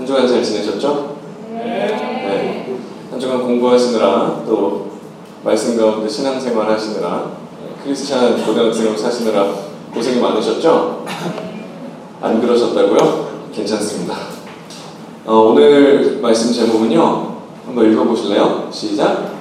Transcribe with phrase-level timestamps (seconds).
[0.00, 1.16] 한 주간 잘 지내셨죠?
[1.50, 2.74] 네.
[3.10, 4.92] 한 주간 공부하시느라 또
[5.44, 7.32] 말씀 가운데 신앙생활 하시느라
[7.84, 9.52] 크리스찬 고등학생으로 사시느라
[9.92, 11.04] 고생이 많으셨죠?
[12.22, 13.50] 안 그러셨다고요?
[13.52, 14.14] 괜찮습니다.
[15.26, 17.36] 어, 오늘 말씀 제목은요.
[17.66, 18.70] 한번 읽어보실래요?
[18.72, 19.34] 시작.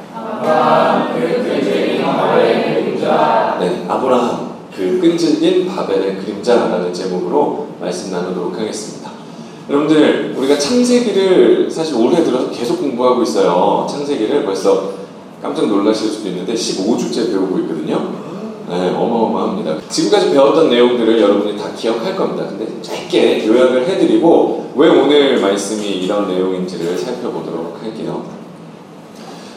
[3.61, 9.08] 네, 아브라함 그 끈질긴 바벨의 그림자라는 제목으로 말씀 나누도록 하겠습니다.
[9.69, 13.85] 여러분들 우리가 창세기를 사실 올해 들어서 계속 공부하고 있어요.
[13.89, 14.93] 창세기를 벌써
[15.41, 18.13] 깜짝 놀라실 수도 있는데 15주째 배우고 있거든요.
[18.67, 19.77] 네, 어마어마합니다.
[19.89, 22.47] 지금까지 배웠던 내용들을 여러분이 다 기억할 겁니다.
[22.49, 28.25] 근데 짧게 요약을 해드리고 왜 오늘 말씀이 이런 내용인지를 살펴보도록 할게요.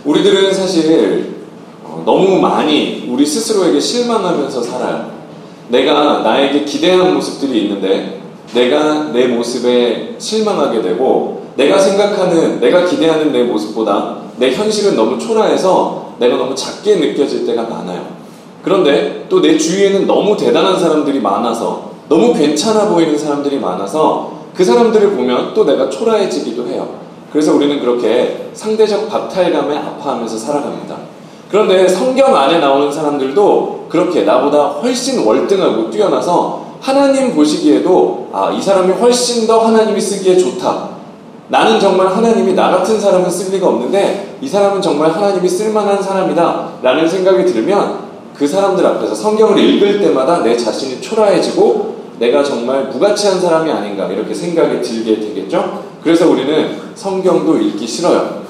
[0.04, 1.36] 우리들은 사실
[1.84, 5.10] 어, 너무 많이 우리 스스로에게 실망하면서 살아요.
[5.68, 8.21] 내가 나에게 기대한 모습들이 있는데
[8.54, 16.14] 내가 내 모습에 실망하게 되고 내가 생각하는 내가 기대하는 내 모습보다 내 현실은 너무 초라해서
[16.18, 18.06] 내가 너무 작게 느껴질 때가 많아요.
[18.62, 25.12] 그런데 또 내 주위에는 너무 대단한 사람들이 많아서 너무 괜찮아 보이는 사람들이 많아서 그 사람들을
[25.12, 26.88] 보면 또 내가 초라해지기도 해요.
[27.32, 30.96] 그래서 우리는 그렇게 상대적 박탈감에 아파하면서 살아갑니다.
[31.50, 38.92] 그런데 성경 안에 나오는 사람들도 그렇게 나보다 훨씬 월등하고 뛰어나서 하나님 보시기에도 아, 이 사람이
[38.94, 40.88] 훨씬 더 하나님이 쓰기에 좋다.
[41.46, 46.72] 나는 정말 하나님이 나 같은 사람은 쓸 리가 없는데 이 사람은 정말 하나님이 쓸만한 사람이다.
[46.82, 48.00] 라는 생각이 들면
[48.34, 54.34] 그 사람들 앞에서 성경을 읽을 때마다 내 자신이 초라해지고 내가 정말 무가치한 사람이 아닌가 이렇게
[54.34, 55.84] 생각이 들게 되겠죠?
[56.02, 58.42] 그래서 우리는 성경도 읽기 싫어요.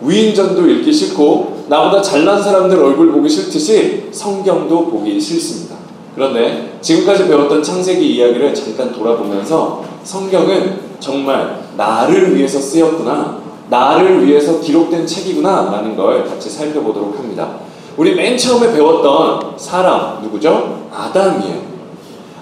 [0.00, 5.76] 위인전도 읽기 싫고 나보다 잘난 사람들 얼굴 보기 싫듯이 성경도 보기 싫습니다.
[6.14, 13.38] 그런데 지금까지 배웠던 창세기 이야기를 잠깐 돌아보면서 성경은 정말 나를 위해서 쓰였구나,
[13.70, 17.48] 나를 위해서 기록된 책이구나 라는 걸 같이 살펴보도록 합니다.
[17.96, 20.88] 우리 맨 처음에 배웠던 사람 누구죠?
[20.92, 21.68] 아담이에요.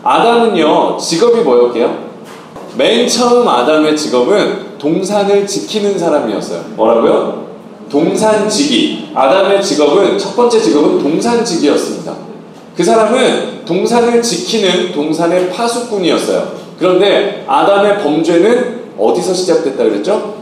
[0.03, 2.06] 아담은요 직업이 뭐였게요?
[2.76, 6.60] 맨 처음 아담의 직업은 동산을 지키는 사람이었어요.
[6.76, 7.47] 뭐라고요?
[7.91, 9.12] 동산지기.
[9.15, 12.25] 아담의 직업은 첫 번째 직업은 동산지기였습니다.
[12.76, 16.66] 그 사람은 동산을 지키는 동산의 파수꾼이었어요.
[16.78, 20.34] 그런데 아담의 범죄는 어디서 시작됐다 그랬죠?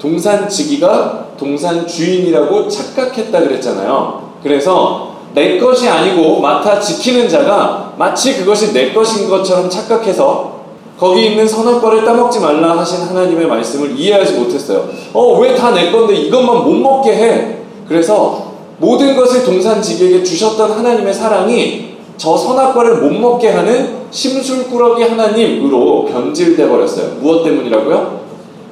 [0.00, 4.32] 동산 지기가 동산 주인이라고 착각했다 그랬잖아요.
[4.42, 10.56] 그래서 내 것이 아니고 맡아 지키는 자가 마치 그것이 내 것인 것처럼 착각해서
[10.98, 14.88] 거기 있는 선악과를 따먹지 말라 하신 하나님의 말씀을 이해하지 못했어요.
[15.12, 17.56] 어, 왜 다 내 건데 이것만 못 먹게 해?
[17.86, 18.45] 그래서
[18.78, 27.16] 모든 것을 동산지기에게 주셨던 하나님의 사랑이 저 선악과를 못 먹게 하는 심술꾸러기 하나님으로 변질돼 버렸어요.
[27.20, 28.20] 무엇 때문이라고요?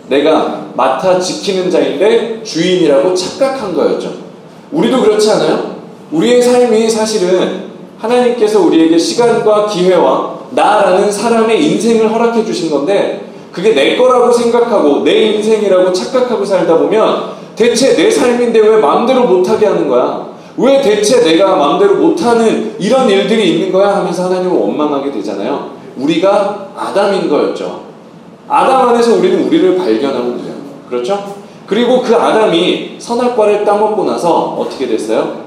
[0.09, 4.13] 내가 맡아 지키는 자인데 주인이라고 착각한 거였죠.
[4.73, 5.77] 우리도 그렇지 않아요?
[6.13, 7.65] 우리의 삶이 사실은
[7.99, 15.33] 하나님께서 우리에게 시간과 기회와 나라는 사람의 인생을 허락해 주신 건데 그게 내 거라고 생각하고 내
[15.33, 20.27] 인생이라고 착각하고 살다 보면 대체 내 삶인데 왜 마음대로 못하게 하는 거야?
[20.57, 23.97] 왜 대체 내가 마음대로 못하는 이런 일들이 있는 거야?
[23.97, 25.71] 하면서 하나님을 원망하게 되잖아요.
[25.97, 27.83] 우리가 아담인 거였죠.
[28.49, 30.55] 아담 안에서 우리는 우리를 발견하면 돼요.
[30.89, 31.35] 그렇죠?
[31.67, 35.45] 그리고 그 아담이 선악과를 따먹고 나서 어떻게 됐어요?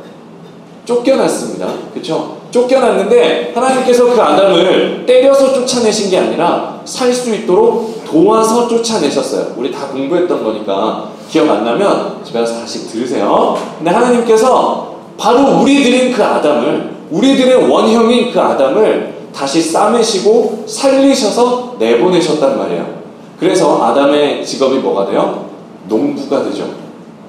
[0.85, 1.67] 쫓겨났습니다.
[1.93, 2.37] 그렇죠?
[2.49, 9.53] 쫓겨났는데 하나님께서 그 아담을 때려서 쫓아내신 게 아니라 살 수 있도록 도와서 쫓아내셨어요.
[9.57, 13.57] 우리 다 공부했던 거니까 기억 안 나면 집에 가서 다시 들으세요.
[13.77, 22.97] 근데 하나님께서 바로 우리들인 그 아담을 우리들의 원형인 그 아담을 다시 싸매시고 살리셔서 내보내셨단 말이에요.
[23.39, 25.45] 그래서 아담의 직업이 뭐가 돼요?
[25.87, 26.65] 농부가 되죠.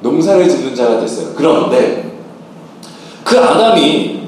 [0.00, 1.28] 농사를 짓는 자가 됐어요.
[1.36, 2.12] 그런데
[3.24, 4.20] 그 아담이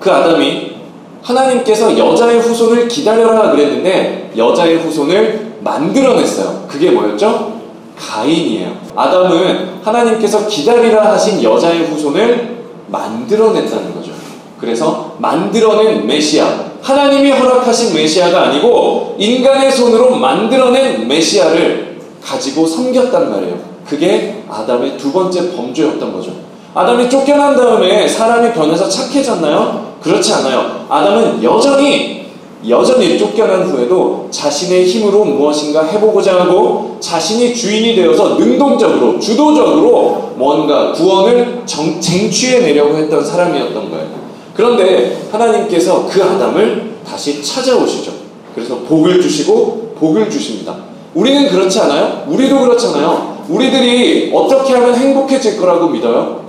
[0.00, 0.76] 그 아담이
[1.22, 6.64] 하나님께서 여자의 후손을 기다려라 그랬는데 여자의 후손을 만들어냈어요.
[6.68, 7.55] 그게 뭐였죠?
[7.96, 8.76] 가인이에요.
[8.94, 12.56] 아담은 하나님께서 기다리라 하신 여자의 후손을
[12.88, 14.12] 만들어냈다는 거죠.
[14.60, 16.46] 그래서 만들어낸 메시아,
[16.82, 23.58] 하나님이 허락하신 메시아가 아니고 인간의 손으로 만들어낸 메시아를 가지고 섬겼단 말이에요.
[23.86, 26.32] 그게 아담의 두 번째 범죄였던 거죠.
[26.74, 29.96] 아담이 쫓겨난 다음에 사람이 변해서 착해졌나요?
[30.02, 30.86] 그렇지 않아요.
[30.88, 32.25] 아담은 여전히
[32.68, 41.62] 여전히 쫓겨난 후에도 자신의 힘으로 무엇인가 해보고자 하고 자신이 주인이 되어서 능동적으로 주도적으로 뭔가 구원을
[41.66, 44.06] 정, 쟁취해내려고 했던 사람이었던 거예요.
[44.54, 48.12] 그런데 하나님께서 그 아담을 다시 찾아오시죠.
[48.54, 50.74] 그래서 복을 주시고 복을 주십니다.
[51.14, 52.24] 우리는 그렇지 않아요?
[52.26, 53.44] 우리도 그렇잖아요.
[53.48, 56.46] 우리들이 어떻게 하면 행복해질 거라고 믿어요?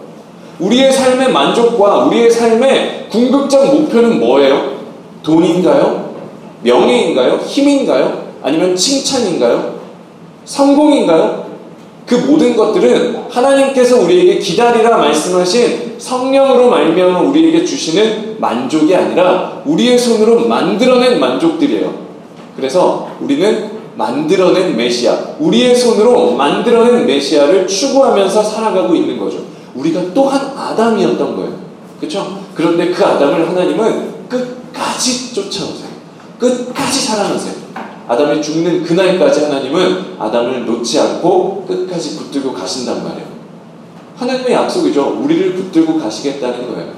[0.60, 4.76] 우리의 삶의 만족과 우리의 삶의 궁극적 목표는 뭐예요?
[5.27, 6.15] 돈인가요?
[6.63, 7.38] 명예인가요?
[7.45, 8.27] 힘인가요?
[8.41, 9.77] 아니면 칭찬인가요?
[10.45, 11.45] 성공인가요?
[12.06, 20.47] 그 모든 것들은 하나님께서 우리에게 기다리라 말씀하신 성령으로 말미암아 우리에게 주시는 만족이 아니라 우리의 손으로
[20.47, 21.94] 만들어낸 만족들이에요.
[22.56, 29.39] 그래서 우리는 만들어낸 메시아, 우리의 손으로 만들어낸 메시아를 추구하면서 살아가고 있는 거죠.
[29.75, 31.51] 우리가 또한 아담이었던 거예요.
[32.00, 32.39] 그렇죠?
[32.53, 35.88] 그런데 그 아담을 하나님은 끝 까지 쫓아오세요.
[36.39, 37.53] 끝까지 사랑하세요.
[38.07, 43.27] 아담이 죽는 그날까지 하나님은 아담을 놓지 않고 끝까지 붙들고 가신단 말이에요.
[44.15, 45.19] 하나님의 약속이죠.
[45.24, 46.94] 우리를 붙들고 가시겠다는 거예요.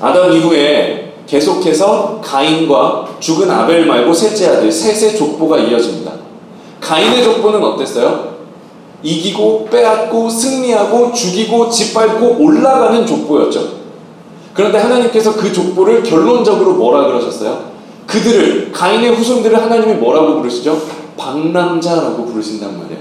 [0.00, 6.12] 아담 이후에 계속해서 가인과 죽은 아벨 말고 셋째 아들 셋의 족보가 이어집니다.
[6.80, 8.36] 가인의 족보는 어땠어요?
[9.02, 13.85] 이기고 빼앗고 승리하고 죽이고 짓밟고 올라가는 족보였죠.
[14.56, 17.76] 그런데 하나님께서 그 족보를 결론적으로 뭐라 그러셨어요?
[18.06, 20.80] 그들을 가인의 후손들을 하나님이 뭐라고 부르시죠?
[21.16, 23.00] 방랑자라고 부르신단 말이에요.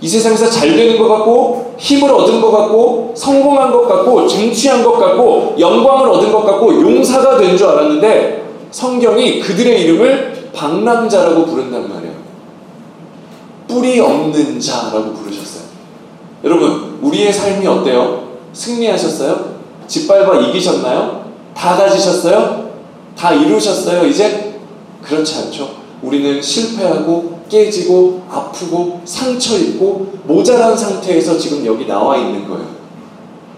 [0.00, 4.92] 이 세상에서 잘 되는 것 같고 힘을 얻은 것 같고 성공한 것 같고 쟁취한 것
[4.98, 8.40] 같고 영광을 얻은 것 같고 용사가 된 줄 알았는데
[8.70, 12.14] 성경이 그들의 이름을 방랑자라고 부른단 말이에요.
[13.68, 15.64] 뿌리 없는 자라고 부르셨어요.
[16.44, 18.22] 여러분, 우리의 삶이 어때요?
[18.52, 19.59] 승리하셨어요?
[19.90, 21.32] 짓밟아 이기셨나요?
[21.52, 22.70] 다 가지셨어요?
[23.18, 24.60] 다 이루셨어요, 이제?
[25.02, 25.80] 그렇지 않죠.
[26.00, 32.66] 우리는 실패하고 깨지고 아프고 상처 입고 모자란 상태에서 지금 여기 나와 있는 거예요.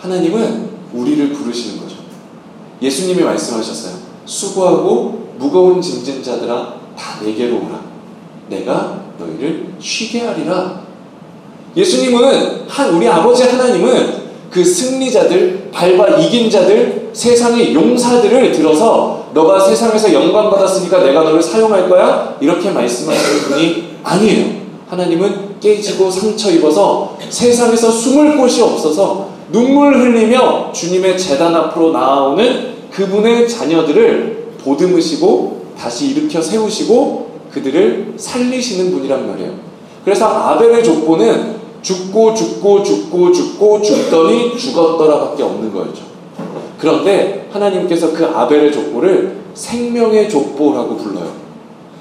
[0.00, 1.96] 하나님은 우리를 부르시는 거죠.
[2.81, 3.94] 예수님이 말씀하셨어요.
[4.25, 7.81] 수고하고 무거운 짐진 자들아 다 내게로 오라.
[8.49, 10.81] 내가 너희를 쉬게 하리라.
[11.76, 14.21] 예수님은 한 우리 아버지 하나님은
[14.52, 21.88] 그 승리자들, 밟아 이긴 자들, 세상의 용사들을 들어서 너가 세상에서 영광 받았으니까 내가 너를 사용할
[21.88, 22.37] 거야?
[22.38, 24.62] 이렇게 말씀하시는 분이 아니에요.
[24.88, 33.48] 하나님은 깨지고 상처 입어서 세상에서 숨을 곳이 없어서 눈물 흘리며 주님의 재단 앞으로 나오는 그분의
[33.48, 39.52] 자녀들을 보듬으시고 다시 일으켜 세우시고 그들을 살리시는 분이란 말이에요.
[40.05, 46.02] 그래서 아벨의 족보는 죽고 죽고 죽고 죽고 죽더니 죽었더라밖에 없는 거였죠.
[46.79, 51.43] 그런데 하나님께서 그 아벨의 족보를 생명의 족보라고 불러요.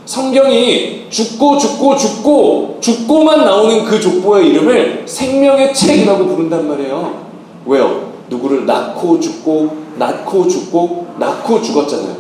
[0.06, 7.22] 성경이 죽고 죽고 죽고 죽고만 나오는 그 족보의 이름을 생명의 책이라고 부른단 말이에요.
[7.66, 8.12] 왜요?
[8.30, 12.16] 누구를 낳고 죽고 낳고 죽고 낳고 죽었잖아요.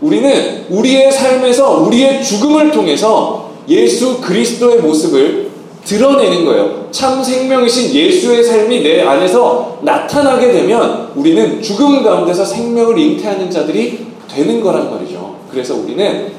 [0.00, 5.43] 우리는 우리의 삶에서 우리의 죽음을 통해서 예수 그리스도의 모습을
[5.84, 6.86] 드러내는 거예요.
[6.90, 14.60] 참 생명이신 예수의 삶이 내 안에서 나타나게 되면 우리는 죽음 가운데서 생명을 잉태하는 자들이 되는
[14.60, 15.36] 거란 말이죠.
[15.50, 16.32] 그래서 우리는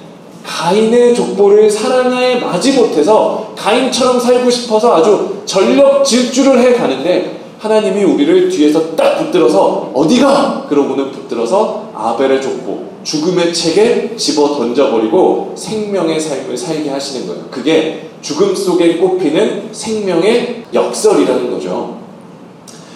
[0.43, 8.49] 가인의 족보를 사랑에 마지 못해서 가인처럼 살고 싶어서 아주 전력 질주를 해 가는데 하나님이 우리를
[8.49, 10.67] 뒤에서 딱 붙들어서 어디가?
[10.69, 17.45] 그러고는 붙들어서 아벨의 족보, 죽음의 책에 집어 던져버리고 생명의 삶을 살게 하시는 거예요.
[17.49, 21.99] 그게 죽음 속에 꼽히는 생명의 역설이라는 거죠.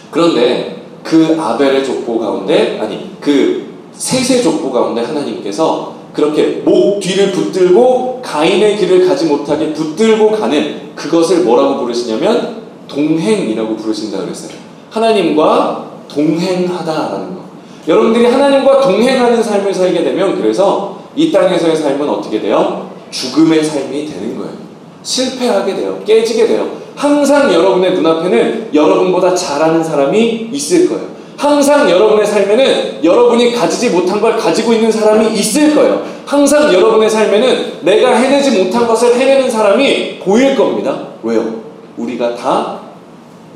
[0.10, 8.22] 그런데 그 아벨의 족보 가운데, 아니, 그 셋의 족보 가운데 하나님께서 그렇게 목 뒤를 붙들고
[8.24, 14.58] 가인의 길을 가지 못하게 붙들고 가는 그것을 뭐라고 부르시냐면 동행이라고 부르신다 그랬어요.
[14.90, 17.42] 하나님과 동행하다라는 거.
[17.88, 22.90] 여러분들이 하나님과 동행하는 삶을 살게 되면 그래서 이 땅에서의 삶은 어떻게 돼요?
[23.12, 24.69] 죽음의 삶이 되는 거예요.
[25.04, 26.02] 실패하게 돼요.
[26.06, 26.70] 깨지게 돼요.
[26.96, 31.20] 항상 여러분의 눈앞에는 여러분보다 잘하는 사람이 있을 거예요.
[31.38, 36.04] 항상 여러분의 삶에는 여러분이 가지지 못한 걸 가지고 있는 사람이 있을 거예요.
[36.26, 41.08] 항상 여러분의 삶에는 내가 해내지 못한 것을 해내는 사람이 보일 겁니다.
[41.24, 41.64] 왜요?
[41.98, 42.90] 우리가 다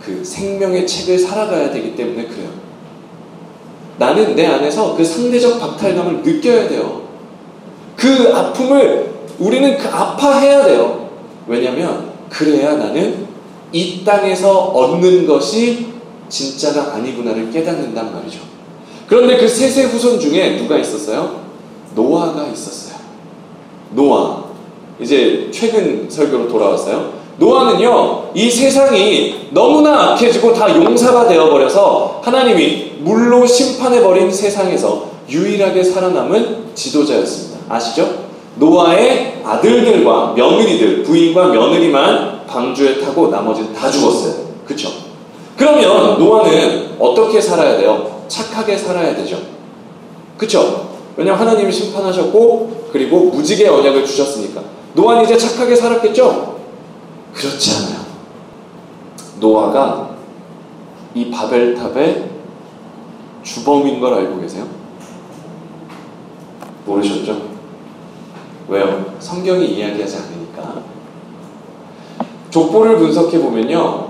[0.05, 2.49] 그 생명의 책을 살아가야 되기 때문에 그래요.
[3.97, 7.03] 나는 내 안에서 그 상대적 박탈감을 느껴야 돼요.
[7.95, 11.02] 그 아픔을 우리는 그 아파해야 돼요.
[11.47, 13.27] 왜냐면 그래야 나는
[13.71, 15.87] 이 땅에서 얻는 것이
[16.29, 18.39] 진짜가 아니구나를 깨닫는단 말이죠.
[19.07, 21.41] 그런데 그 셋의 후손 중에 누가 있었어요?
[21.95, 22.95] 노아가 있었어요.
[23.91, 24.43] 노아.
[24.99, 27.23] 이제 최근 설교로 돌아왔어요.
[27.37, 37.73] 노아는요, 이 세상이 너무나 악해지고 다 용사가 되어버려서 하나님이 물로 심판해버린 세상에서 유일하게 살아남은 지도자였습니다.
[37.73, 38.32] 아시죠?
[38.55, 44.43] 노아의 아들들과 며느리들, 부인과 며느리만 방주에 타고 나머지는 다 죽었어요.
[44.65, 44.89] 그쵸?
[45.57, 48.23] 그러면 노아는 어떻게 살아야 돼요?
[48.27, 49.37] 착하게 살아야 되죠.
[50.37, 50.89] 그쵸?
[51.15, 54.61] 왜냐면 하나님이 심판하셨고, 그리고 무지개 언약을 주셨으니까.
[54.93, 56.57] 노아는 이제 착하게 살았겠죠?
[57.33, 58.03] 그렇지 않아요.
[59.39, 60.11] 노아가
[61.15, 62.29] 이 바벨탑의
[63.43, 64.65] 주범인 걸 알고 계세요?
[66.85, 67.52] 모르셨죠?
[68.67, 69.05] 왜요?
[69.19, 70.83] 성경이 이야기하지 않으니까.
[72.49, 74.07] 족보를 분석해 보면요.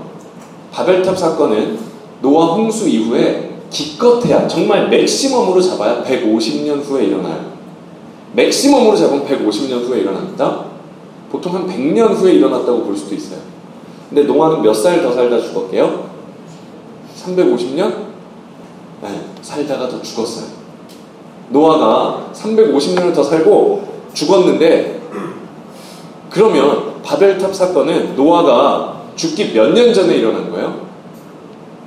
[0.72, 1.78] 바벨탑 사건은
[2.20, 7.52] 노아 홍수 이후에 기껏해야 정말 maximum으로 잡아야 150년 후에 일어나요.
[8.34, 10.64] maximum으로 잡으면 150년 후에 일어납니다.
[11.30, 13.38] 보통 한 100년 후에 일어났다고 볼 수도 있어요.
[14.08, 16.10] 근데 노아는 몇 살 더 살다 죽었게요?
[17.24, 17.94] 350년?
[19.02, 20.46] 네, 살다가 더 죽었어요.
[21.50, 25.02] 노아가 350년을 더 살고 죽었는데
[26.30, 30.84] 그러면 바벨탑 사건은 노아가 죽기 몇 년 전에 일어난 거예요?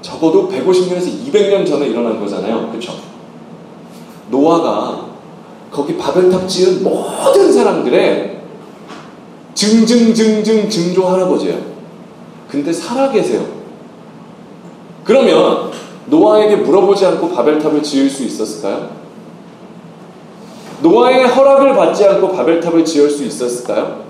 [0.01, 2.69] 적어도 150년에서 200년 전에 일어난 거잖아요.
[2.69, 2.93] 그렇죠?
[4.29, 5.07] 노아가
[5.71, 8.37] 거기 바벨탑 지은 모든 사람들의
[9.53, 11.57] 증증증증 증조 할아버지예요.
[12.49, 13.45] 근데 살아계세요.
[15.03, 15.71] 그러면
[16.05, 18.89] 노아에게 물어보지 않고 바벨탑을 지을 수 있었을까요?
[20.81, 24.05] 노아의 허락을 받지 않고 바벨탑을 지을 수 있었을까요?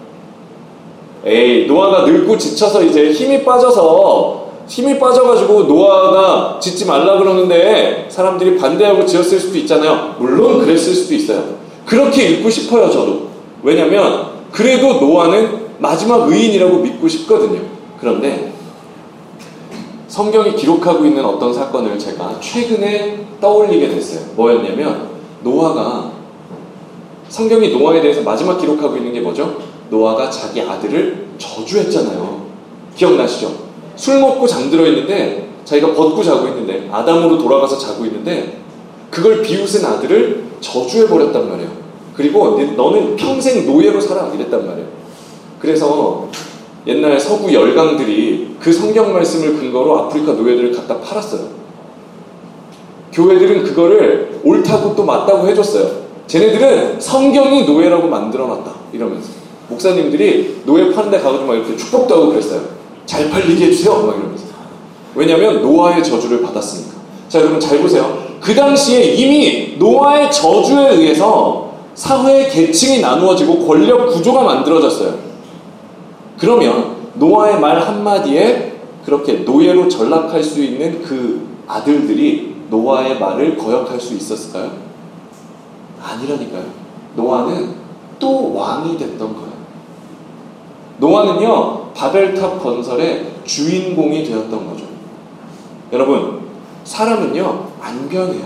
[1.26, 9.06] 에이, 노아가 늙고 지쳐서 이제 힘이 빠져서 힘이 빠져가지고 노아가 짓지 말라 그러는데 사람들이 반대하고
[9.06, 10.16] 지었을 수도 있잖아요.
[10.20, 11.44] 물론 그랬을 수도 있어요.
[11.86, 13.28] 그렇게 읽고 싶어요, 저도.
[13.64, 17.62] 왜냐면 그래도 노아는 마지막 의인이라고 믿고 싶거든요.
[18.00, 18.52] 그런데
[20.08, 24.22] 성경이 기록하고 있는 어떤 사건을 제가 최근에 떠올리게 됐어요.
[24.36, 25.10] 뭐였냐면
[25.44, 26.12] 노아가
[27.30, 29.58] 성경이 노아에 대해서 마지막 기록하고 있는 게 뭐죠?
[29.90, 32.48] 노아가 자기 아들을 저주했잖아요.
[32.96, 33.52] 기억나시죠?
[33.96, 38.60] 술 먹고 잠들어 있는데 자기가 벗고 자고 있는데 아담으로 돌아가서 자고 있는데
[39.10, 41.70] 그걸 비웃은 아들을 저주해 버렸단 말이에요.
[42.16, 44.88] 그리고 너는 평생 노예로 살아 이랬단 말이에요.
[45.60, 46.28] 그래서
[46.88, 51.58] 옛날 서구 열강들이 그 성경 말씀을 근거로 아프리카 노예들을 갖다 팔았어요.
[53.12, 56.08] 교회들은 그거를 옳다고 또 맞다고 해줬어요.
[56.28, 58.72] 쟤네들은 성경이 노예라고 만들어놨다.
[58.94, 59.30] 이러면서.
[59.70, 62.62] 목사님들이 노예 파는 데 가가지고 막 이렇게 축복도 하고 그랬어요.
[63.06, 63.94] 잘 팔리게 해주세요.
[64.06, 64.46] 막 이러면서.
[65.16, 66.98] 왜냐면 노아의 저주를 받았으니까.
[67.28, 68.26] 자, 여러분 잘 보세요.
[68.40, 75.16] 그 당시에 이미 노아의 저주에 의해서 사회의 계층이 나누어지고 권력 구조가 만들어졌어요.
[76.38, 84.14] 그러면 노아의 말 한마디에 그렇게 노예로 전락할 수 있는 그 아들들이 노아의 말을 거역할 수
[84.14, 84.87] 있었을까요?
[86.08, 86.64] 아니라니까요.
[87.16, 87.76] 노아는
[88.20, 89.48] 또 왕이 됐던 거예요.
[91.00, 94.86] 노아는요, 바벨탑 건설의 주인공이 되었던 거죠.
[95.94, 96.42] 여러분,
[96.84, 98.44] 사람은요, 안 변해요.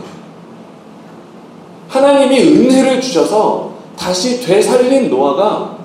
[1.90, 5.78] 하나님이 은혜를 주셔서 다시 되살린 노아가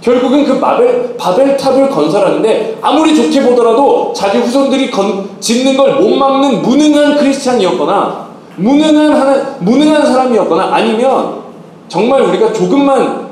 [0.00, 6.62] 결국은 그 바벨, 바벨탑을 건설하는데 아무리 좋게 보더라도 자기 후손들이 건, 짓는 걸 못 막는
[6.62, 8.27] 무능한 크리스찬이었거나
[8.58, 11.42] 무능한 하나, 무능한 사람이었거나 아니면
[11.88, 13.28] 정말 우리가 조금만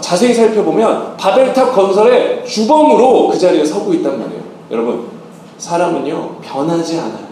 [0.00, 4.42] 자세히 살펴보면 바벨탑 건설의 주범으로 그 자리에 서고 있단 말이에요.
[4.70, 5.06] 여러분,
[5.58, 7.26] 사람은요, 변하지 않아요.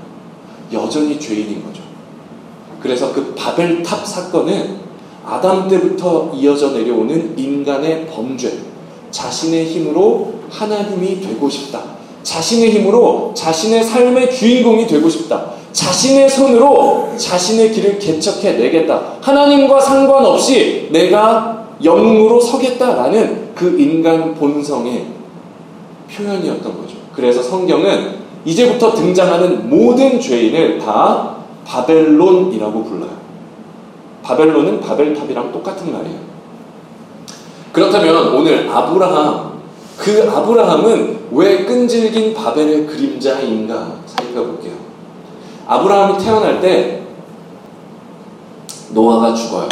[0.73, 1.83] 여전히 죄인인 거죠.
[2.81, 4.85] 그래서 그 바벨탑 사건은
[5.27, 8.59] 아담 때부터 이어져 내려오는 인간의 범죄,
[9.11, 11.83] 자신의 힘으로 하나님이 되고 싶다.
[12.23, 15.54] 자신의 힘으로 자신의 삶의 주인공이 되고 싶다.
[15.75, 19.17] 자신의 손으로 자신의 길을 개척해 내겠다.
[19.21, 25.07] 하나님과 상관없이 내가 영웅으로 서겠다라는 그 인간 본성의
[26.11, 26.97] 표현이었던 거죠.
[27.13, 33.11] 그래서 성경은 이제부터 등장하는 모든 죄인을 다 바벨론이라고 불러요.
[34.23, 36.19] 바벨론은 바벨탑이랑 똑같은 말이에요.
[37.73, 39.55] 그렇다면 오늘 아브라함,
[39.99, 44.84] 그 아브라함은 왜 끈질긴 바벨의 그림자인가 살펴볼게요.
[45.67, 47.03] 아브라함이 태어날 때
[48.91, 49.69] 노아가 죽어요.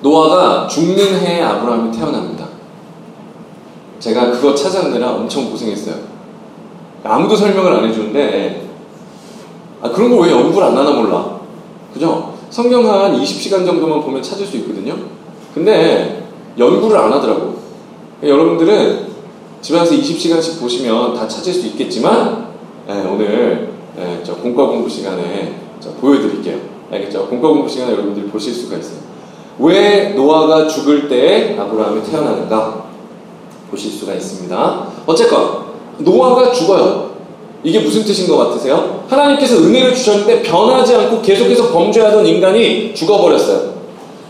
[0.00, 2.46] 노아가 죽는 해에 아브라함이 태어납니다.
[3.98, 5.96] 제가 그거 찾았느라 엄청 고생했어요.
[7.04, 8.68] 아무도 설명을 안 해주는데,
[9.80, 11.38] 아, 그런 거왜 연구를 안 하나 몰라.
[11.92, 12.34] 그죠?
[12.50, 14.96] 성경 한 20시간 정도만 보면 찾을 수 있거든요.
[15.54, 17.58] 근데 연구를 안 하더라고.
[18.22, 19.08] 여러분들은
[19.60, 22.48] 집에서 20시간씩 보시면 다 찾을 수 있겠지만,
[22.86, 25.54] 네, 오늘 네, 저 공과 공부 시간에
[26.00, 26.56] 보여드릴게요.
[26.90, 27.26] 알겠죠?
[27.26, 28.98] 공과 공부 시간에 여러분들이 보실 수가 있어요.
[29.58, 32.84] 왜 노아가 죽을 때에 아브라함이 태어나는가
[33.70, 34.86] 보실 수가 있습니다.
[35.04, 35.64] 어쨌건
[35.98, 37.08] 노아가 죽어요.
[37.64, 39.04] 이게 무슨 뜻인 것 같으세요?
[39.08, 43.78] 하나님께서 은혜를 주셨는데 변하지 않고 계속해서 범죄하던 인간이 죽어버렸어요.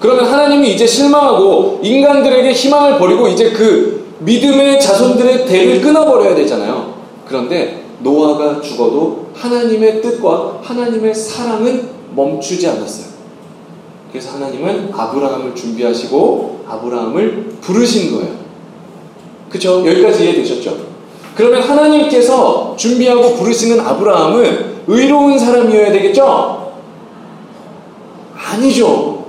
[0.00, 6.94] 그러면 하나님이 이제 실망하고 인간들에게 희망을 버리고 이제 그 믿음의 자손들의 대를 끊어버려야 되잖아요.
[7.26, 13.08] 그런데 노아가 죽어도 하나님의 뜻과 하나님의 사랑은 멈추지 않았어요.
[14.10, 18.34] 그래서 하나님은 아브라함을 준비하시고 아브라함을 부르신 거예요.
[19.50, 19.86] 그쵸?
[19.86, 20.76] 여기까지 이해되셨죠?
[21.34, 26.72] 그러면 하나님께서 준비하고 부르시는 아브라함은 의로운 사람이어야 되겠죠?
[28.34, 29.26] 아니죠.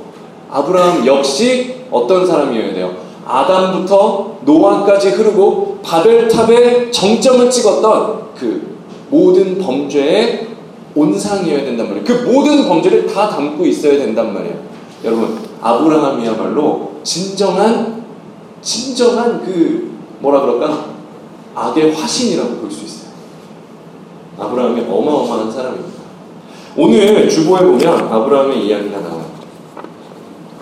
[0.50, 2.96] 아브라함 역시 어떤 사람이어야 돼요?
[3.26, 8.78] 아담부터 노아까지 흐르고 바벨탑의 정점을 찍었던 그
[9.10, 10.48] 모든 범죄의
[10.96, 12.04] 온상이어야 된단 말이에요.
[12.04, 14.56] 그 모든 범죄를 다 담고 있어야 된단 말이에요.
[15.04, 18.04] 여러분, 아브라함이야말로 진정한,
[18.62, 20.86] 진정한 그, 뭐라 그럴까?
[21.56, 23.10] 악의 화신이라고 볼 수 있어요.
[24.40, 26.00] 아브라함이 어마어마한 사람입니다.
[26.78, 29.26] 오늘 주보에 보면 아브라함의 이야기가 나와요.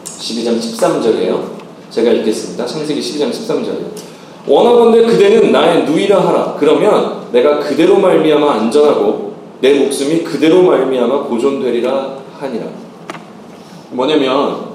[0.06, 1.57] 12장 13절이에요.
[1.89, 2.65] 제가 읽겠습니다.
[2.65, 4.17] 창세기 12장 13절이에요.
[4.48, 6.56] 원하건대 그대는 나의 누이라 하라.
[6.60, 12.65] 그러면 내가 그대로 말미암아 안전하고 내 목숨이 그대로 말미암아 보존되리라 하니라.
[13.91, 14.67] 뭐냐면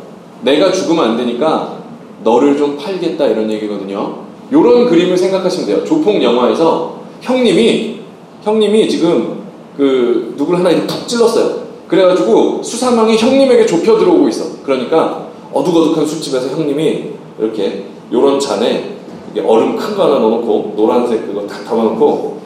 [0.42, 1.78] 내가 죽으면 안 되니까
[2.24, 4.22] 너를 좀 팔겠다 이런 얘기거든요.
[4.50, 5.84] 이런 그림을 생각하시면 돼요.
[5.84, 8.00] 조폭 영화에서 형님이
[8.42, 9.42] 형님이 지금
[9.76, 11.62] 그 누굴 하나 툭 찔렀어요.
[11.88, 14.44] 그래가지고 수사망이 형님에게 좁혀 들어오고 있어.
[14.64, 18.96] 그러니까 어둑어둑한 술집에서 형님이 이렇게 요런 잔에
[19.44, 22.40] 얼음 큰 거 하나 넣어놓고 노란색 그거 딱 담아놓고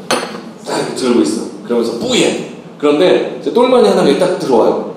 [0.66, 1.42] 딱 들고 있어.
[1.64, 2.54] 그러면서 뿌예.
[2.78, 4.94] 그런데 이제 똘마니 하나 딱 들어와요.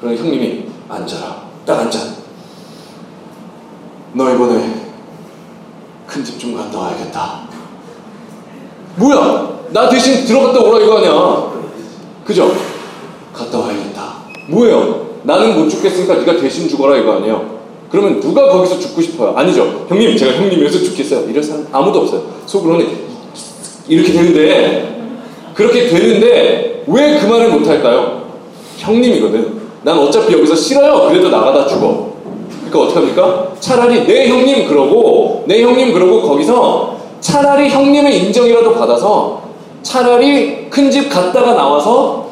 [0.00, 1.42] 그러면 형님이 앉아라.
[1.64, 1.98] 딱 앉아.
[4.14, 4.82] 너 이번에
[6.06, 7.48] 큰 집 좀 갔다 와야겠다.
[8.96, 9.60] 뭐야?
[9.70, 11.52] 나 대신 들어갔다 오라 이거 아니야.
[12.24, 12.52] 그죠?
[13.32, 14.12] 갔다 와야겠다.
[14.50, 15.11] 뭐예요?
[15.24, 17.60] 나는 못 죽겠으니까 네가 대신 죽어라 이거 아니에요.
[17.90, 19.34] 그러면 누가 거기서 죽고 싶어요?
[19.36, 19.84] 아니죠.
[19.88, 21.28] 형님, 제가 형님이어서 죽겠어요.
[21.28, 22.22] 이럴 사람 아무도 없어요.
[22.46, 22.86] 속으로는
[23.88, 25.02] 이렇게 되는데
[25.54, 28.22] 그렇게 되는데 왜 그 말을 못 할까요?
[28.78, 29.60] 형님이거든.
[29.82, 31.08] 난 어차피 여기서 싫어요.
[31.08, 32.12] 그래도 나가다 죽어.
[32.70, 33.52] 그러니까 어떻게 합니까?
[33.60, 39.42] 차라리 내 형님 그러고 내 형님 그러고 거기서 차라리 형님의 인정이라도 받아서
[39.82, 42.26] 차라리 큰 집 갔다가 나와서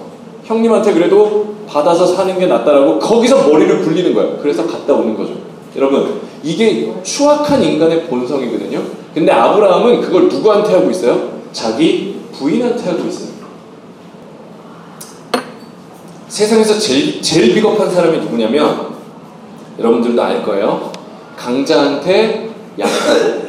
[0.44, 4.38] 형님한테 그래도 받아서 사는 게 낫다라고 거기서 머리를 굴리는 거예요.
[4.42, 5.35] 그래서 갔다 오는 거죠.
[5.76, 8.83] 여러분, 이게 추악한 인간의 본성이거든요.
[9.14, 11.40] 근데 아브라함은 그걸 누구한테 하고 있어요?
[11.52, 13.30] 자기 부인한테 하고 있어요.
[16.26, 18.90] 세상에서 제일, 제일 비겁한 사람이 누구냐면,
[19.78, 20.90] 여러분들도 알 거예요.
[21.37, 23.42] 강자한테 약하고,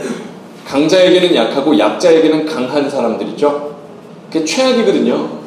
[0.68, 3.76] 강자에게는 약하고, 약자에게는 강한 사람들이죠.
[4.32, 5.41] 그게 최악이거든요.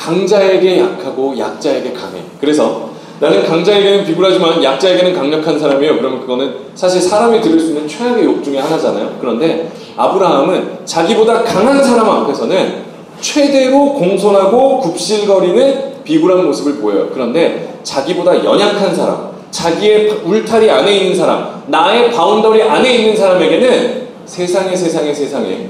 [0.00, 2.22] 강자에게 약하고, 약자에게 강해.
[2.40, 2.88] 그래서
[3.20, 5.98] 나는 강자에게는 비굴하지만 약자에게는 강력한 사람이에요.
[5.98, 9.18] 그러면 그거는 사실 사람이 들을 수 있는 최악의 욕 중에 하나잖아요.
[9.20, 17.10] 그런데 아브라함은 자기보다 강한 사람 앞에서는 최대로 공손하고 굽실거리는 비굴한 모습을 보여요.
[17.12, 24.74] 그런데 자기보다 연약한 사람, 자기의 울타리 안에 있는 사람, 나의 boundary 안에 있는 사람에게는 세상에
[24.74, 25.68] 세상에 세상에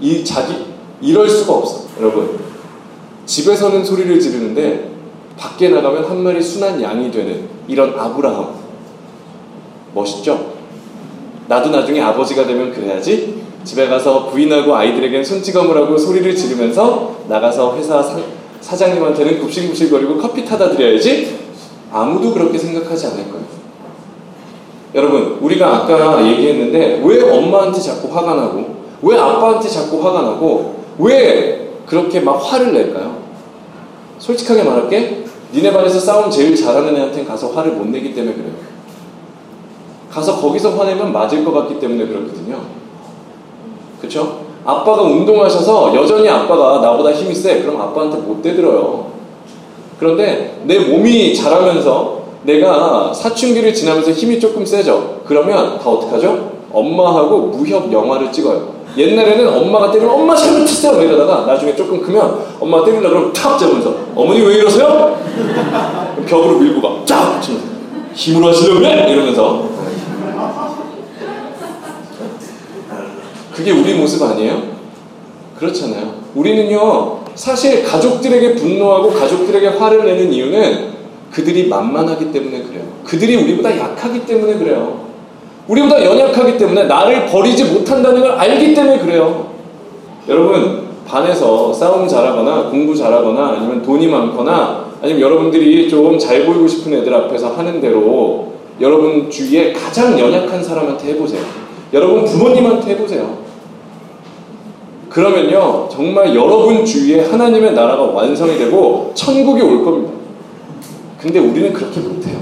[0.00, 0.54] 이 자기
[1.00, 1.84] 이럴 수가 없어.
[2.00, 2.53] 여러분
[3.26, 4.90] 집에서는 소리를 지르는데
[5.36, 8.54] 밖에 나가면 한 마리 순한 양이 되는 이런 아브라함.
[9.94, 10.54] 멋있죠?
[11.48, 13.42] 나도 나중에 아버지가 되면 그래야지.
[13.64, 18.02] 집에 가서 부인하고 아이들에게는 손찌검을 하고 소리를 지르면서 나가서 회사
[18.60, 21.38] 사, 장님한테는 굽실굽실거리고 커피 타다 드려야지.
[21.92, 23.44] 아무도 그렇게 생각하지 않을 거예요.
[24.94, 31.73] 여러분, 우리가 아까 얘기했는데 왜 엄마한테 자꾸 화가 나고 왜 아빠한테 자꾸 화가 나고 왜
[31.94, 33.18] 그렇게 막 화를 낼까요?
[34.18, 35.24] 솔직하게 말할게.
[35.52, 38.50] 니네 반에서 싸움 제일 잘하는 애한테는 가서 화를 못 내기 때문에 그래요.
[40.10, 42.62] 가서 거기서 화내면 맞을 것 같기 때문에 그렇거든요.
[44.00, 44.40] 그쵸?
[44.64, 47.62] 아빠가 운동하셔서 여전히 아빠가 나보다 힘이 세.
[47.62, 49.12] 그럼 아빠한테 못 대들어요.
[50.00, 55.20] 그런데 내 몸이 자라면서 내가 사춘기를 지나면서 힘이 조금 세져.
[55.24, 56.54] 그러면 다 어떡하죠?
[56.72, 58.74] 엄마하고 무협 영화를 찍어요.
[58.96, 64.40] 옛날에는 엄마가 때리면 엄마 잘못했어요 이러다가 나중에 조금 크면 엄마가 때리려 그러면 탁 잡으면서 어머니
[64.40, 65.20] 왜 이러세요?
[66.26, 67.66] 벽으로 밀고 가쫙 치면서
[68.14, 69.12] 힘으로 하시려고 그래?
[69.12, 69.68] 이러면서
[73.52, 74.74] 그게 우리 모습 아니에요?
[75.58, 76.14] 그렇잖아요.
[76.34, 80.94] 우리는요 사실 가족들에게 분노하고 가족들에게 화를 내는 이유는
[81.30, 82.84] 그들이 만만하기 때문에 그래요.
[83.04, 85.03] 그들이 우리보다 약하기 때문에 그래요.
[85.68, 89.46] 우리보다 연약하기 때문에 나를 버리지 못한다는 걸 알기 때문에 그래요.
[90.28, 96.92] 여러분, 반에서 싸움 잘하거나 공부 잘하거나 아니면 돈이 많거나 아니면 여러분들이 좀 잘 보이고 싶은
[96.94, 101.42] 애들 앞에서 하는 대로 여러분 주위에 가장 연약한 사람한테 해보세요.
[101.92, 103.44] 여러분 부모님한테 해보세요.
[105.08, 110.12] 그러면요, 정말 여러분 주위에 하나님의 나라가 완성이 되고 천국이 올 겁니다.
[111.20, 112.36] 근데 우리는 그렇게 못해요.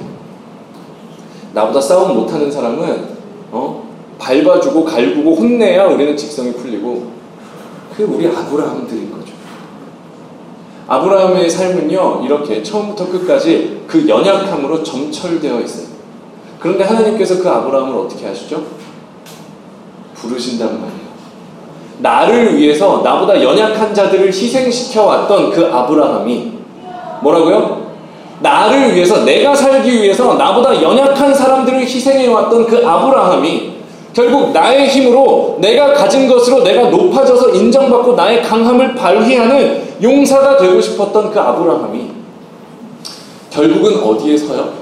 [1.53, 3.09] 나보다 싸움 못하는 사람은
[3.51, 3.89] 어?
[4.19, 7.11] 밟아주고 갈구고 혼내야 우리는 직성이 풀리고
[7.97, 9.33] 그 우리 아브라함들인 거죠.
[10.87, 15.87] 아브라함의 삶은요 이렇게 처음부터 끝까지 그 연약함으로 점철되어 있어요.
[16.59, 18.63] 그런데 하나님께서 그 아브라함을 어떻게 하시죠?
[20.15, 21.03] 부르신단 말이에요.
[21.99, 26.53] 나를 위해서 나보다 연약한 자들을 희생시켜 왔던 그 아브라함이
[27.23, 27.82] 뭐라고요?
[28.43, 33.73] 나를 위해서 내가 살기 위해서 나보다 연약한 사람들을 희생해 왔던 그 아브라함이
[34.13, 41.31] 결국 나의 힘으로 내가 가진 것으로 내가 높아져서 인정받고 나의 강함을 발휘하는 용사가 되고 싶었던
[41.31, 42.11] 그 아브라함이
[43.51, 44.73] 결국은 어디에 서요?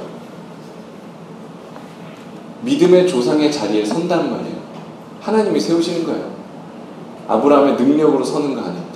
[2.62, 4.56] 믿음의 조상의 자리에 선단 말이에요.
[5.20, 6.30] 하나님이 세우시는 거예요.
[7.28, 8.89] 아브라함의 능력으로 서는 거 아닙니다.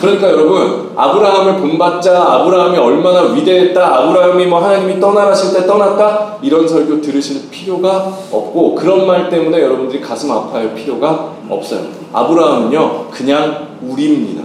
[0.00, 7.02] 그러니까 여러분 아브라함을 본받자 아브라함이 얼마나 위대했다 아브라함이 뭐 하나님이 떠나가실 때 떠났다 이런 설교
[7.02, 11.82] 들으실 필요가 없고 그런 말 때문에 여러분들이 가슴 아파할 필요가 없어요
[12.14, 14.44] 아브라함은요 그냥 우리입니다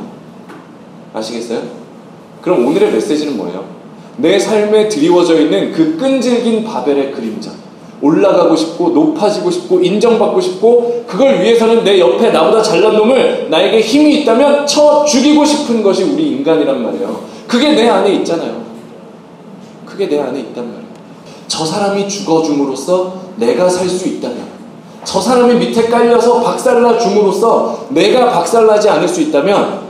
[1.13, 1.61] 아시겠어요?
[2.41, 3.63] 그럼 오늘의 메시지는 뭐예요?
[4.17, 7.51] 내 삶에 드리워져 있는 그 끈질긴 바벨의 그림자
[8.01, 14.21] 올라가고 싶고 높아지고 싶고 인정받고 싶고 그걸 위해서는 내 옆에 나보다 잘난 놈을 나에게 힘이
[14.21, 17.21] 있다면 쳐 죽이고 싶은 것이 우리 인간이란 말이에요.
[17.47, 18.63] 그게 내 안에 있잖아요.
[19.85, 20.85] 그게 내 안에 있단 말이에요.
[21.47, 24.55] 저 사람이 죽어줌으로써 내가 살 수 있다면
[25.05, 29.85] 저 사람이 밑에 깔려서 박살나 줌으로써 내가 박살나지 않을 수 있다면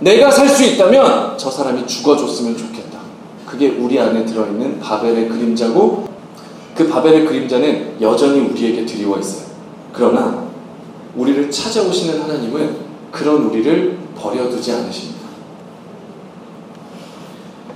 [0.00, 2.98] 내가 살 수 있다면 저 사람이 죽어줬으면 좋겠다.
[3.44, 6.06] 그게 우리 안에 들어있는 바벨의 그림자고
[6.76, 9.46] 그 바벨의 그림자는 여전히 우리에게 드리워 있어요.
[9.92, 10.46] 그러나
[11.16, 12.76] 우리를 찾아오시는 하나님은
[13.10, 15.26] 그런 우리를 버려두지 않으십니다.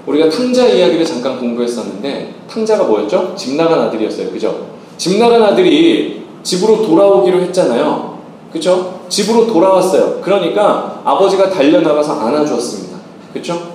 [0.06, 3.34] 우리가 탕자 이야기를 잠깐 공부했었는데 탕자가 뭐였죠?
[3.36, 4.30] 집 나간 아들이었어요.
[4.30, 4.66] 그죠?
[4.98, 8.18] 집 나간 아들이 집으로 돌아오기로 했잖아요.
[8.52, 9.00] 그죠?
[9.08, 10.20] 집으로 돌아왔어요.
[10.20, 12.98] 그러니까 아버지가 달려나가서 안아주었습니다.
[13.32, 13.70] 그죠?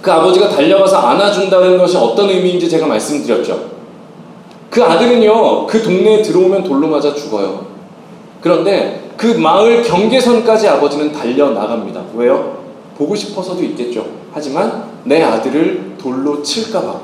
[0.00, 3.77] 그 아버지가 달려가서 안아준다는 것이 어떤 의미인지 제가 말씀드렸죠.
[4.70, 7.66] 그 아들은요, 그 동네에 들어오면 돌로 맞아 죽어요.
[8.40, 12.02] 그런데 그 마을 경계선까지 아버지는 달려나갑니다.
[12.14, 12.58] 왜요?
[12.96, 14.06] 보고 싶어서도 있겠죠.
[14.32, 17.00] 하지만 내 아들을 돌로 칠까봐,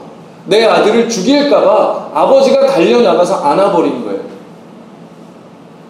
[0.47, 4.21] 내 아들을 죽일까봐 아버지가 달려나가서 안아버린 거예요.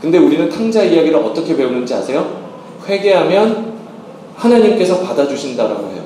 [0.01, 2.27] 근데 우리는 탕자 이야기를 어떻게 배우는지 아세요?
[2.87, 3.73] 회개하면
[4.37, 6.03] 하나님께서 받아주신다라고 해요.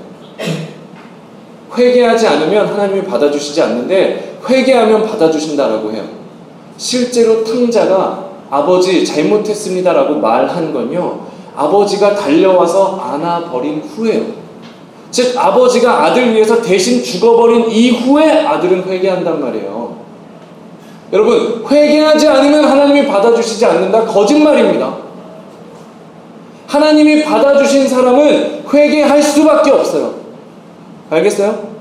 [1.77, 6.05] 회개하지 않으면 하나님이 받아주시지 않는데 회개하면 받아주신다라고 해요.
[6.77, 11.21] 실제로 탕자가 아버지 잘못했습니다라고 말한 건요.
[11.57, 14.23] 아버지가 달려와서 안아버린 후에요.
[15.11, 19.97] 즉 아버지가 아들 위해서 대신 죽어버린 이후에 아들은 회개한단 말이에요.
[21.13, 24.95] 여러분 회개하지 않으면 하나님이 받아주시지 않는다 거짓말입니다.
[26.67, 30.15] 하나님이 받아주신 사람은 회개할 수밖에 없어요.
[31.11, 31.78] 알겠어요?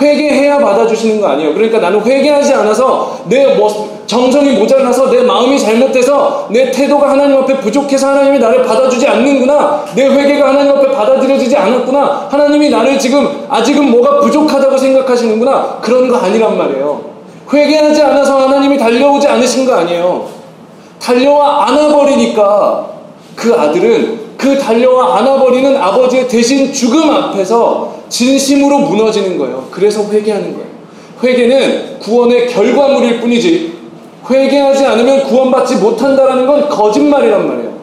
[0.00, 1.54] 회개해야 받아주시는 거 아니에요.
[1.54, 8.08] 그러니까 나는 회개하지 않아서 내뭐 정성이 모자라서 내 마음이 잘못돼서 내 태도가 하나님 앞에 부족해서
[8.08, 9.84] 하나님이 나를 받아주지 않는구나.
[9.94, 12.28] 내 회개가 하나님 앞에 받아들여지지 않았구나.
[12.30, 15.78] 하나님이 나를 지금 아직은 뭐가 부족하다고 생각하시는구나.
[15.80, 17.00] 그런 거 아니란 말이에요.
[17.52, 20.26] 회개하지 않아서 하나님이 달려오지 않으신 거 아니에요.
[21.00, 22.86] 달려와 안아버리니까
[23.36, 29.66] 그 아들은 그 달려와 안아버리는 아버지의 대신 죽음 앞에서 진심으로 무너지는 거예요.
[29.72, 30.68] 그래서 회개하는 거예요.
[31.20, 33.74] 회개는 구원의 결과물일 뿐이지
[34.30, 37.74] 회개하지 않으면 구원받지 못한다라는 건 거짓말이란 말이에요.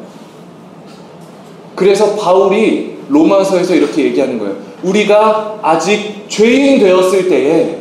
[1.76, 4.56] 그래서 바울이 로마서에서 이렇게 얘기하는 거예요.
[4.84, 7.78] 우리가 아직 죄인 되었을 때에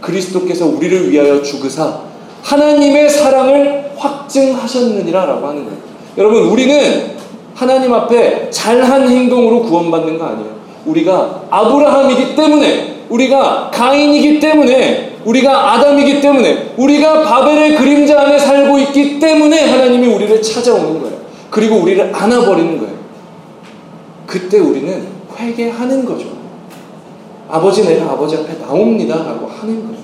[0.00, 2.00] 그리스도께서 우리를 위하여 죽으사
[2.42, 5.78] 하나님의 사랑을 확증하셨느니라라고 하는 거예요.
[6.18, 7.12] 여러분 우리는
[7.54, 10.61] 하나님 앞에 잘한 행동으로 구원받는 거 아니에요.
[10.86, 19.20] 우리가 아브라함이기 때문에, 우리가 가인이기 때문에, 우리가 아담이기 때문에, 우리가 바벨의 그림자 안에 살고 있기
[19.20, 21.16] 때문에 하나님이 우리를 찾아오는 거예요.
[21.50, 22.94] 그리고 우리를 안아버리는 거예요.
[24.26, 25.06] 그때 우리는
[25.38, 26.26] 회개하는 거죠.
[27.48, 30.02] 아버지 내가 아버지 앞에 나옵니다 라고 하는 거예요.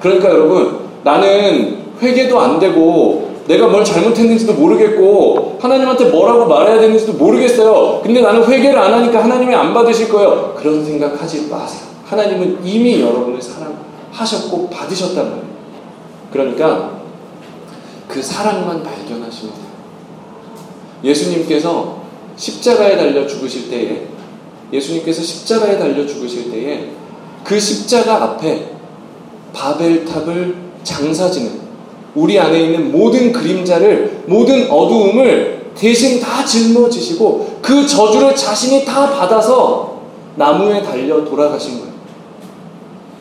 [0.00, 8.00] 그러니까 여러분 나는 회개도 안 되고 내가 뭘 잘못했는지도 모르겠고 하나님한테 뭐라고 말해야 되는지도 모르겠어요.
[8.02, 10.54] 근데 나는 회개를 안 하니까 하나님이 안 받으실 거예요.
[10.56, 11.88] 그런 생각하지 마세요.
[12.06, 15.52] 하나님은 이미 여러분을 사랑하셨고 받으셨단 말이에요.
[16.32, 17.02] 그러니까
[18.08, 19.66] 그 사랑만 발견하시면 돼요.
[21.04, 22.02] 예수님께서
[22.36, 24.06] 십자가에 달려 죽으실 때에
[24.72, 26.90] 예수님께서 십자가에 달려 죽으실 때에
[27.44, 28.70] 그 십자가 앞에
[29.52, 31.61] 바벨탑을 장사지는
[32.14, 40.02] 우리 안에 있는 모든 그림자를 모든 어두움을 대신 다 짊어지시고 그 저주를 자신이 다 받아서
[40.36, 41.92] 나무에 달려 돌아가신 거예요.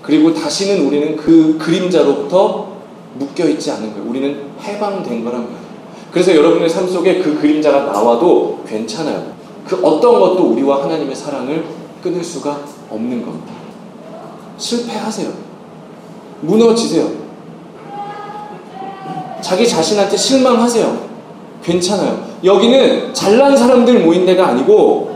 [0.02, 2.72] 그리고 다시는 우리는 그 그림자로부터
[3.16, 4.10] 묶여 있지 않은 거예요.
[4.10, 5.62] 우리는 해방된 거란 말이에요.
[6.12, 9.32] 그래서 여러분의 삶 속에 그 그림자가 나와도 괜찮아요.
[9.66, 11.64] 그 어떤 것도 우리와 하나님의 사랑을
[12.04, 13.54] 끊을 수가 없는 겁니다.
[14.58, 15.30] 실패하세요.
[16.42, 17.21] 무너지세요.
[19.42, 21.12] 자기 자신한테 실망하세요.
[21.64, 22.20] 괜찮아요.
[22.44, 25.12] 여기는 잘난 사람들 모인 데가 아니고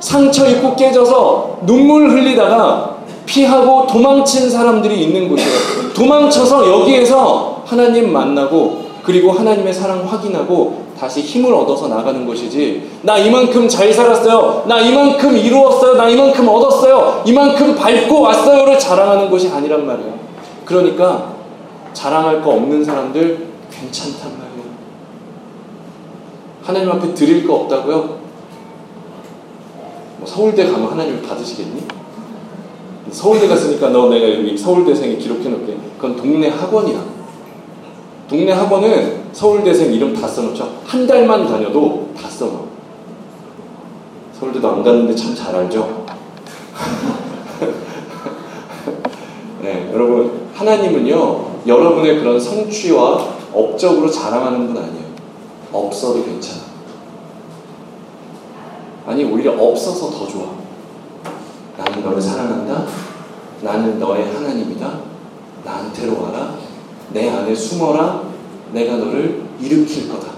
[0.00, 5.92] 상처 입고 깨져서 눈물 흘리다가 피하고 도망친 사람들이 있는 곳이에요.
[5.94, 13.68] 도망쳐서 여기에서 하나님 만나고 그리고 하나님의 사랑 확인하고 다시 힘을 얻어서 나가는 것이지 나 이만큼
[13.68, 20.12] 잘 살았어요 나 이만큼 이루었어요 나 이만큼 얻었어요 이만큼 밟고 왔어요를 자랑하는 것이 아니란 말이에요
[20.64, 21.32] 그러니까
[21.92, 23.51] 자랑할 거 없는 사람들
[23.82, 24.72] 괜찮단 말이에요
[26.62, 28.22] 하나님 앞에 드릴 거 없다고요?
[30.18, 31.82] 뭐 서울대 가면 하나님을 받으시겠니?
[33.10, 37.04] 서울대 갔으니까 너 내가 여기 서울대생에 기록해 놓을게 그건 동네 학원이야
[38.28, 40.80] 동네 학원은 서울대생 이름 다 써놓죠.
[40.86, 42.62] 한 달만 다녀도 다 써놓아.
[44.38, 46.06] 서울대도 안 갔는데 참 잘 알죠?
[49.60, 55.04] 네, 여러분, 하나님은요, 여러분의 그런 성취와 업적으로 자랑하는 분 아니에요.
[55.72, 56.62] 없어도 괜찮아.
[59.06, 60.46] 아니, 오히려 없어서 더 좋아.
[61.76, 62.86] 나는 너를 사랑한다.
[63.62, 65.00] 나는 너의 하나님이다.
[65.64, 66.54] 나한테로 와라.
[67.12, 68.22] 내 안에 숨어라.
[68.72, 70.28] 내가 너를 일으킬 거다.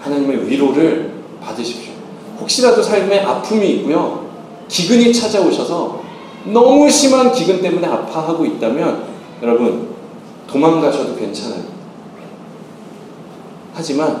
[0.00, 1.92] 하나님의 위로를 받으십시오.
[2.40, 4.28] 혹시라도 삶에 아픔이 있고요.
[4.68, 6.02] 기근이 찾아오셔서
[6.46, 9.04] 너무 심한 기근 때문에 아파하고 있다면
[9.42, 9.88] 여러분
[10.46, 11.77] 도망가셔도 괜찮아요.
[13.78, 14.20] 하지만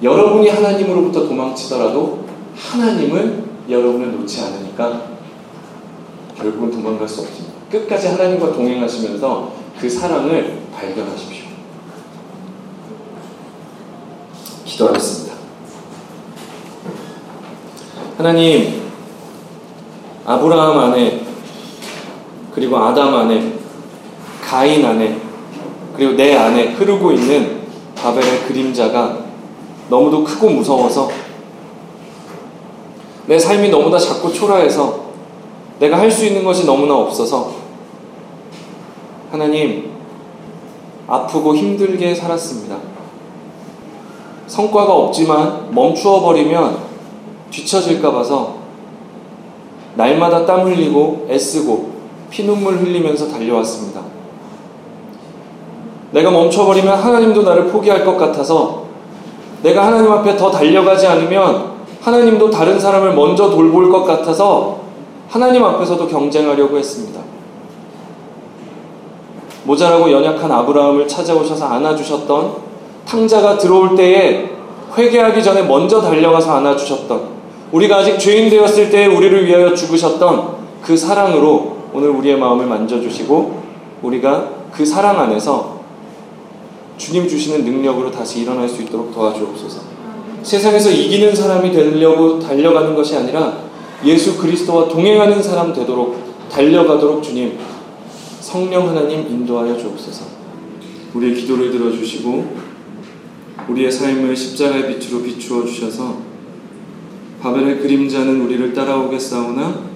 [0.00, 2.24] 여러분이 하나님으로부터 도망치더라도
[2.56, 5.08] 하나님은 여러분을 놓지 않으니까
[6.36, 7.56] 결국은 도망갈 수 없습니다.
[7.68, 11.46] 끝까지 하나님과 동행하시면서 그 사랑을 발견하십시오.
[14.64, 15.34] 기도하겠습니다.
[18.18, 18.82] 하나님,
[20.24, 21.26] 아브라함 안에,
[22.54, 23.58] 그리고 아담 안에,
[24.40, 25.20] 가인 안에,
[25.96, 27.55] 그리고 내 안에 흐르고 있는
[28.06, 29.18] 바벨의 그림자가
[29.88, 31.10] 너무도 크고 무서워서
[33.26, 35.06] 내 삶이 너무나 작고 초라해서
[35.80, 37.52] 내가 할 수 있는 것이 너무나 없어서
[39.32, 39.90] 하나님
[41.08, 42.78] 아프고 힘들게 살았습니다.
[44.46, 46.78] 성과가 없지만 멈추어 버리면
[47.50, 48.58] 뒤처질까 봐서
[49.96, 51.90] 날마다 땀 흘리고 애쓰고
[52.30, 54.15] 피눈물 흘리면서 달려왔습니다.
[56.16, 58.84] 내가 멈춰버리면 하나님도 나를 포기할 것 같아서
[59.62, 64.78] 내가 하나님 앞에 더 달려가지 않으면 하나님도 다른 사람을 먼저 돌볼 것 같아서
[65.28, 67.20] 하나님 앞에서도 경쟁하려고 했습니다.
[69.64, 72.52] 모자라고 연약한 아브라함을 찾아오셔서 안아주셨던
[73.06, 74.52] 탕자가 들어올 때에
[74.96, 77.36] 회개하기 전에 먼저 달려가서 안아주셨던
[77.72, 80.48] 우리가 아직 죄인 되었을 때에 우리를 위하여 죽으셨던
[80.80, 83.62] 그 사랑으로 오늘 우리의 마음을 만져주시고
[84.00, 85.75] 우리가 그 사랑 안에서
[86.96, 89.82] 주님 주시는 능력으로 다시 일어날 수 있도록 도와주옵소서.
[90.42, 93.64] 세상에서 이기는 사람이 되려고 달려가는 것이 아니라
[94.04, 97.58] 예수 그리스도와 동행하는 사람 되도록 달려가도록 주님
[98.40, 100.24] 성령 하나님 인도하여 주옵소서.
[101.14, 102.56] 우리의 기도를 들어주시고
[103.68, 106.18] 우리의 삶을 십자가의 빛으로 비추어 주셔서
[107.40, 109.86] 바벨의 그림자는 우리를 따라오겠사오나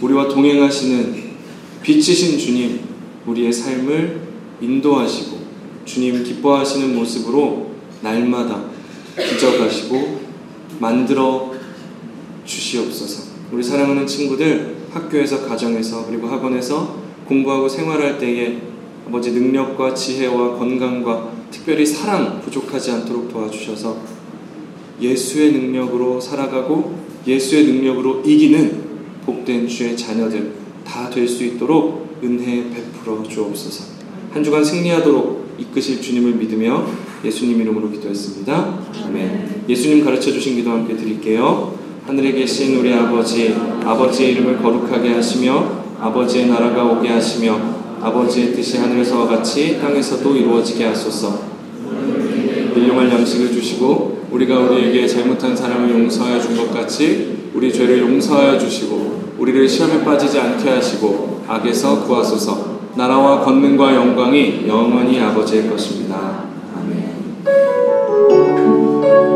[0.00, 1.28] 우리와 동행하시는
[1.82, 2.80] 빛이신 주님
[3.26, 4.27] 우리의 삶을
[4.60, 5.38] 인도하시고
[5.84, 7.70] 주님 기뻐하시는 모습으로
[8.02, 8.64] 날마다
[9.16, 10.20] 기적하시고
[10.78, 11.52] 만들어
[12.44, 13.28] 주시옵소서.
[13.52, 18.58] 우리 사랑하는 친구들 학교에서 가정에서 그리고 학원에서 공부하고 생활할 때에
[19.06, 23.96] 아버지 능력과 지혜와 건강과 특별히 사랑 부족하지 않도록 도와주셔서
[25.00, 28.88] 예수의 능력으로 살아가고 예수의 능력으로 이기는
[29.24, 30.52] 복된 주의 자녀들
[30.84, 33.97] 다 될 수 있도록 은혜 베풀어 주옵소서.
[34.32, 36.86] 한 주간 승리하도록 이끄실 주님을 믿으며
[37.24, 38.78] 예수님 이름으로 기도했습니다.
[39.06, 39.64] 아멘.
[39.68, 41.76] 예수님 가르쳐 주신 기도 함께 드릴게요.
[42.06, 47.58] 하늘에 계신 우리 아버지, 아버지의 이름을 거룩하게 하시며 아버지의 나라가 오게 하시며
[48.00, 51.48] 아버지의 뜻이 하늘에서와 같이 땅에서도 이루어지게 하소서.
[52.76, 59.32] 일용할 양식을 주시고 우리가 우리에게 잘못한 사람을 용서하여 준 것 같이 우리 죄를 용서하여 주시고
[59.38, 62.77] 우리를 시험에 빠지지 않게 하시고 악에서 구하소서.
[62.94, 66.47] 나라와 권능과 영광이 영원히 아버지의 것입니다.